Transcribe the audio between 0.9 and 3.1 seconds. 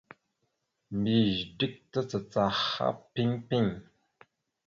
Mbiyez dik tacacaha